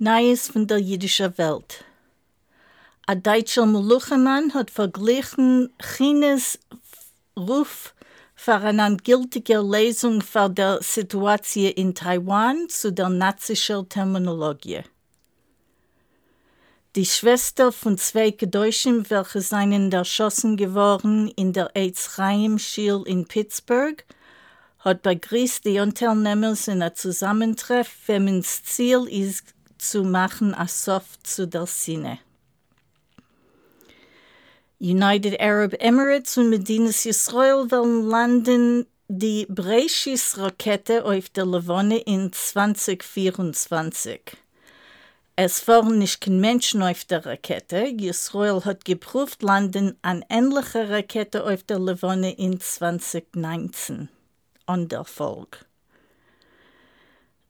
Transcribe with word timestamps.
Neues 0.00 0.46
von 0.46 0.64
der 0.68 0.78
jüdischen 0.78 1.36
Welt. 1.38 1.82
Ein 3.08 3.20
deutscher 3.20 3.66
Moluchemann 3.66 4.54
hat 4.54 4.70
verglichen 4.70 5.72
Chines 5.82 6.60
Ruf 7.36 7.94
für 8.36 8.54
eine 8.54 8.96
gültige 8.98 9.58
Lesung 9.58 10.20
für 10.20 10.50
die 10.50 10.76
Situation 10.82 11.72
in 11.72 11.96
Taiwan 11.96 12.68
zu 12.68 12.92
der 12.92 13.08
nazischen 13.08 13.88
Terminologie. 13.88 14.82
Die 16.94 17.04
Schwester 17.04 17.72
von 17.72 17.98
zwei 17.98 18.30
Gedeutschen, 18.30 19.10
welche 19.10 19.40
seien 19.40 19.90
erschossen 19.90 20.56
geworden 20.56 21.26
in 21.34 21.52
der 21.52 21.74
Eitz 21.74 22.14
Chaim 22.14 22.60
Schil 22.60 23.02
in 23.04 23.26
Pittsburgh, 23.26 24.04
hat 24.78 25.02
begrüßt 25.02 25.64
die 25.64 25.80
Unternehmer 25.80 26.54
in 26.68 26.82
einem 26.82 26.94
Zusammentreff, 26.94 27.90
wemens 28.06 28.62
Ziel 28.62 29.08
ist, 29.08 29.54
zu 29.78 30.02
machen 30.02 30.54
a 30.54 30.66
soft 30.68 31.26
zu 31.26 31.46
der 31.46 31.66
Sinne. 31.66 32.18
United 34.80 35.40
Arab 35.40 35.74
Emirates 35.80 36.36
und 36.38 36.50
Medinas 36.50 37.04
Israel 37.04 37.68
wollen 37.70 38.08
landen 38.08 38.86
die 39.08 39.46
Breishis-Rakete 39.48 41.04
auf 41.04 41.30
der 41.30 41.46
Levone 41.46 41.98
in 41.98 42.32
2024. 42.32 44.20
Es 45.34 45.66
waren 45.66 45.98
nicht 45.98 46.26
Menschen 46.26 46.82
auf 46.82 47.04
der 47.04 47.24
Rakete. 47.24 47.94
Israel 47.98 48.64
hat 48.64 48.84
geprüft, 48.84 49.42
landen 49.42 49.96
an 50.02 50.24
ähnliche 50.28 50.90
Rakete 50.90 51.44
auf 51.44 51.62
der 51.62 51.78
Levone 51.78 52.32
in 52.32 52.60
2019. 52.60 54.08
An 54.66 54.88
der 54.88 55.04
Folge. 55.04 55.58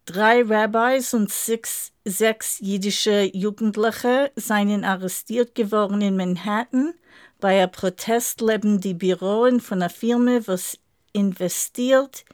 Drei 0.09 0.41
Rabbis 0.41 1.13
und 1.13 1.31
sechs, 1.31 1.93
sechs 2.03 2.61
jüdische 2.61 3.25
Jugendliche 3.35 4.33
seien 4.37 4.83
arrestiert 4.83 5.55
geworden 5.55 6.01
in 6.01 6.17
Manhattan. 6.17 6.95
Bei 7.41 7.61
einem 7.61 7.71
Protest 7.71 8.41
leben 8.41 8.81
die 8.81 8.95
Büroen 8.95 9.61
von 9.61 9.83
einer 9.83 9.91
Firma, 9.91 10.41
was 10.47 10.79
investiert 11.13 12.25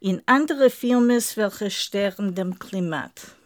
in 0.00 0.22
andere 0.24 0.70
Firmen, 0.70 1.22
welche 1.34 1.70
stören 1.70 2.34
dem 2.34 2.58
Klimat. 2.58 3.36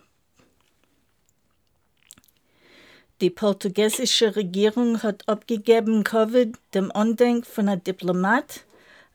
Die 3.20 3.30
portugiesische 3.30 4.36
Regierung 4.36 5.02
hat 5.02 5.28
abgegeben 5.28 6.04
Covid 6.04 6.56
dem 6.72 6.92
Andenk 6.92 7.48
von 7.48 7.68
einem 7.68 7.82
Diplomat, 7.82 8.60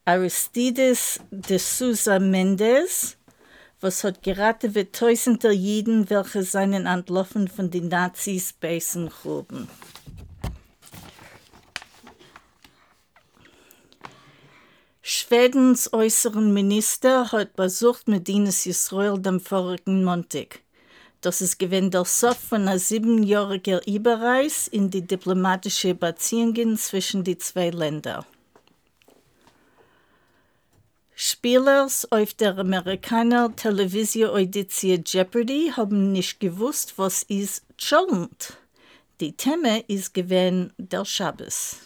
Aristides 0.04 1.22
de 1.32 1.58
Souza 1.58 2.20
Mendes, 2.20 3.17
was 3.80 4.04
hat 4.04 4.24
geraten 4.24 4.74
wird 4.76 4.96
tausender 4.96 5.52
Jiden, 5.52 6.10
welche 6.10 6.44
seinen 6.44 6.86
entlaufen 6.86 7.48
von 7.48 7.70
den 7.70 7.90
Nazis 7.90 8.54
beißen 8.54 9.10
gruben. 9.10 9.68
Schwedens 15.02 15.94
äußeren 15.94 16.54
Minister 16.54 17.32
hat 17.32 17.56
besucht 17.56 18.08
Medinas 18.08 18.66
Israel 18.66 19.18
dem 19.18 19.40
vorigen 19.40 20.04
Montag. 20.04 20.60
Das 21.22 21.42
ist 21.42 21.60
gewesen 21.60 21.92
der 21.92 22.06
Sof 22.06 22.38
von 22.38 22.64
einer 22.68 22.78
siebenjährigen 22.78 23.80
Überreise 23.86 24.70
in 24.70 24.90
die 24.90 25.06
diplomatische 25.06 25.96
Beziehungen 25.96 26.78
zwischen 26.78 27.24
die 27.24 27.38
zwei 27.38 27.70
Ländern. 27.70 28.26
Spielers 31.20 32.06
auf 32.12 32.36
der 32.36 32.60
Amerikaner 32.60 33.56
Television-Audition 33.56 35.04
Jeopardy 35.04 35.72
haben 35.76 36.12
nicht 36.12 36.40
gewusst, 36.40 36.94
was 36.98 37.24
ist 37.24 37.64
Cholent. 37.82 38.56
Die 39.20 39.36
Thema 39.36 39.80
ist 39.88 40.14
gewesen 40.14 40.74
der 40.78 41.06
Schabbos. 41.06 41.78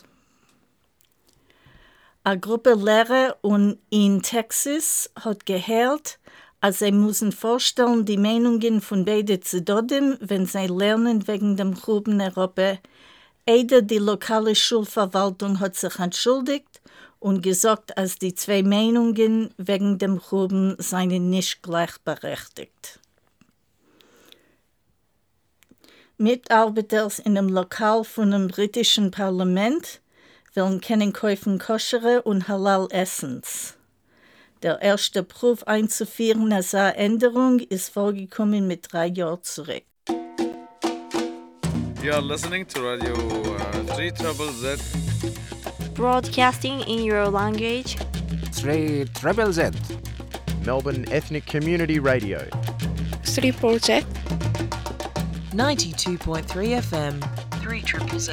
Eine 2.25 2.41
Gruppe 2.41 2.73
Lehrer 2.73 3.37
und 3.39 3.77
in 3.89 4.21
Texas 4.21 5.09
hat 5.15 5.45
gehört, 5.45 6.19
als 6.59 6.79
sie 6.79 6.91
müssen 6.91 7.31
vorstellen 7.31 8.03
die 8.03 8.17
Meinungen 8.17 8.81
von 8.81 9.05
beiden 9.05 9.41
Zidodim, 9.41 10.17
wenn 10.19 10.45
sie 10.45 10.67
lernen 10.67 11.25
wegen 11.29 11.55
dem 11.55 11.73
Gruben 11.73 12.19
Europa. 12.19 12.79
Eider 13.47 13.81
die 13.81 13.97
lokale 13.97 14.55
Schulverwaltung 14.55 15.61
hat 15.61 15.77
sich 15.77 15.99
entschuldigt 15.99 16.70
und 17.21 17.43
gesagt, 17.43 17.97
als 17.97 18.17
die 18.17 18.33
zwei 18.33 18.63
Meinungen 18.63 19.53
wegen 19.57 19.99
dem 19.99 20.17
Gruben 20.17 20.75
seien 20.79 21.29
nicht 21.29 21.61
gleichberechtigt. 21.61 22.99
Mitarbeiter 26.17 27.09
in 27.23 27.35
dem 27.35 27.47
Lokal 27.47 28.03
von 28.03 28.31
dem 28.31 28.47
britischen 28.47 29.11
Parlament 29.11 30.01
wollen 30.55 30.81
kennen 30.81 31.13
kaufen 31.13 31.59
koschere 31.59 32.23
und 32.23 32.47
halal 32.47 32.87
Essens. 32.89 33.75
Der 34.63 34.81
erste 34.81 35.23
Proof 35.23 35.63
einzuführen 35.63 36.51
als 36.51 36.73
eine 36.75 36.95
Änderung 36.95 37.59
ist 37.59 37.89
vorgekommen 37.93 38.67
mit 38.67 38.91
drei 38.91 39.07
Jahren 39.07 39.43
zurück. 39.43 39.83
You 42.03 42.13
are 42.13 42.21
listening 42.21 42.65
to 42.67 42.81
Radio 42.81 43.13
uh, 43.13 43.95
3 43.95 44.09
Trouble 44.11 44.51
Z. 44.59 44.79
Broadcasting 45.93 46.81
in 46.81 47.03
your 47.03 47.27
language. 47.29 47.97
3 48.53 49.05
Treble 49.13 49.51
Z. 49.51 49.71
Melbourne 50.65 51.05
Ethnic 51.11 51.45
Community 51.45 51.99
Radio. 51.99 52.47
3 53.23 53.51
Z. 53.79 54.01
92.3 55.51 56.45
FM. 56.81 57.61
3 57.61 57.81
Triple 57.81 58.19
Z. 58.19 58.31